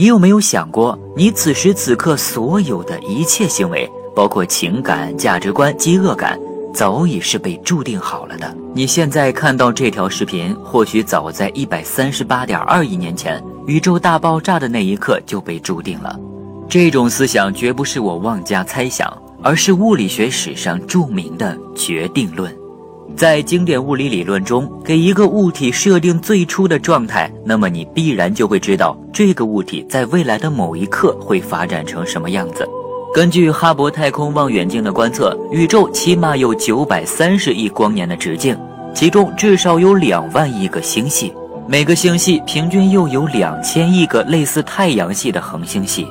[0.00, 6.40] 你有没有想过，你此时此刻所有的一切行为，包括情感、价值观、饥饿感，
[6.72, 8.56] 早已是被注定好了的？
[8.72, 16.18] 你现在看到这条视频，或许早在一百三十八点二亿年前，宇宙大爆炸的那一刻就被注定了。
[16.66, 22.50] 这种思想绝不是我妄加猜想，而是物理学史上著名的决定论。
[23.16, 32.66] 在经典物理理论中，给一个物体设定最初的状态，那么你必然就会知道这个物体在未来的某一刻会发展成什么样子。
[33.12, 38.56] 根据哈勃太空望远镜的观测，宇宙起码有九百三十亿光年的直径，
[38.94, 41.34] 其中至少有两万亿个星系，
[41.66, 46.06] 每个星系平均又有两千亿个类似太阳系的恒星系。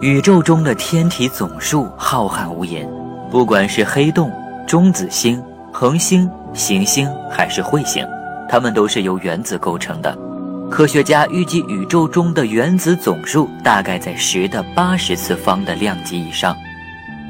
[0.00, 2.84] 宇宙中的天体总数浩瀚无垠，
[3.30, 4.28] 不管是黑洞、
[4.66, 5.40] 中子星。
[5.70, 8.06] 恒星、行星还是彗星，
[8.48, 10.16] 它们都是由原子构成的。
[10.70, 16.54] 科学家预计，宇宙中的原子总数大概在十的八十次方的量级以上。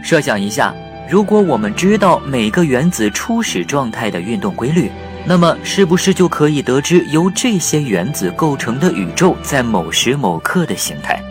[0.02, 0.74] 设想一下，
[1.08, 4.90] 如果我们知道每个原子初始状态的运动规律，
[5.24, 11.22] 那么是不是就可以得知由这些原子构成的宇宙在某时某刻的形态？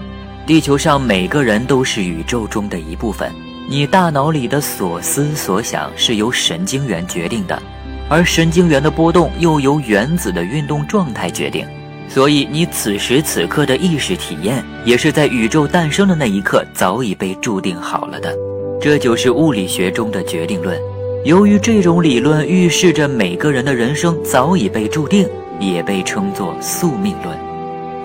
[0.46, 3.30] 地球上每个人都是宇宙中的一部分。
[3.70, 7.62] 你大脑里的所思所想是由神经元决定的，
[8.08, 11.68] 而神经元的波动又由原子的运动状态决定。
[12.08, 18.34] 所以，你此时此刻的意识体验，也是在宇宙诞生的那一刻早已被注定好了的。
[18.80, 20.80] 这就是物理学中的决定论。
[21.26, 25.28] 由于这种理论预示着每个人的人生早已被注定，
[25.60, 27.47] 也被称作宿命论。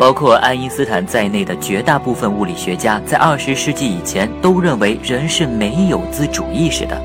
[0.03, 7.01] 包括爱因斯坦在内的绝大部分物理学家，在二十世纪以前都认为人是没有自主意识的，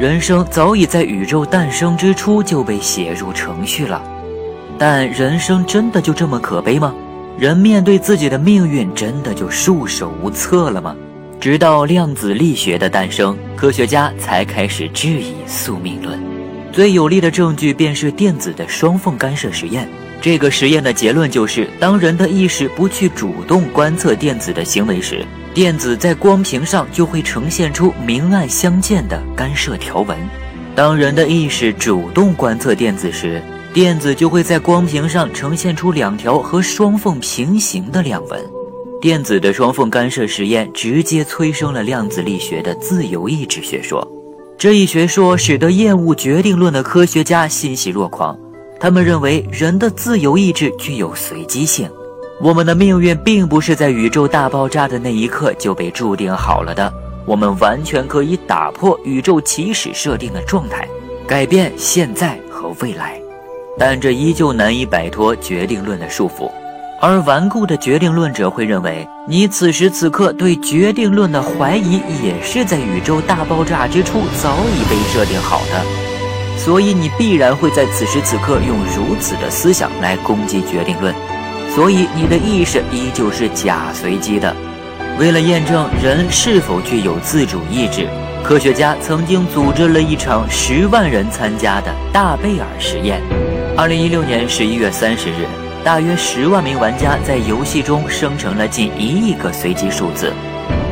[0.00, 4.02] 人生早已在宇宙诞生之初就被写入程序了。
[4.78, 6.94] 但人生真的就这么可悲吗？
[7.38, 10.96] 人面对自己的命运真的就束手无策了吗？
[11.38, 16.18] 直到量子力学的诞生，科学家才开始质疑宿命论。
[16.72, 19.86] 最有力的证据便是电子的双缝干涉实验。
[20.20, 25.24] 这个实验的结论就是，当人的意识不去主动观测电子的行为时，
[25.54, 30.16] 电子在光屏上就会呈现出明暗相间的干涉条纹；
[30.74, 33.40] 当人的意识主动观测电子时，
[33.72, 38.44] 电子就会在光屏上呈现出两条和双缝平行的亮纹。
[39.00, 44.06] 电子的双缝干涉实验直接催生了量子力学的自由意志学说。
[44.58, 48.36] 这一学说使得厌恶决定论的科学家欣喜若狂。
[48.80, 51.90] 他们认为人的自由意志具有随机性，
[52.40, 56.92] 我们的命运并不是在宇宙大爆炸的那一刻就被注定好了的，
[57.26, 60.88] 我们完全可以打破宇宙起始设定的状态，
[61.26, 63.20] 改变现在和未来，
[63.76, 66.48] 但这依旧难以摆脱决定论的束缚。
[67.00, 76.17] 而顽固的决定论者会认为，你此时此刻对决定论的怀疑也是在宇宙大爆炸之初早已被设定好的。
[76.58, 81.14] 所以你必然会在此时此刻用如此的思想来攻击决定论，
[81.74, 84.54] 所以你的意识依旧是假随机的。
[85.18, 88.08] 为了验证人是否具有自主意志，
[88.42, 93.22] 科学家曾经组织了一场十万人参加的大贝尔实验。
[93.76, 95.46] 二零一六年十一月三十日，
[95.84, 100.32] 大约十万名玩家在游戏中生成了近一亿个随机数字，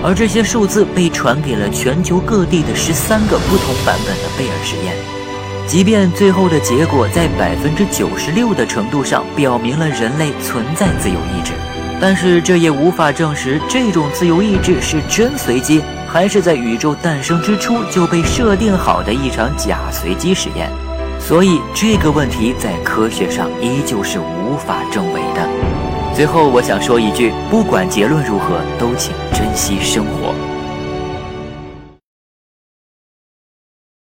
[0.03, 5.26] 而这些数字被传给了全球各地的十三个不同版本的贝尔实验。
[5.67, 11.53] 即便最后的结果在百分之九十六的程度上表明了人类存在自由意志，
[12.01, 20.71] 但是这也无法证实这种自由意志是真随机，还是在宇宙诞生之初就被设定好的一场假随机实验。
[21.19, 25.49] 所以这个问题在科学上依旧是无法证伪的。
[26.15, 30.33] 最后，我想说一句：不管结论如何，都请珍惜生活。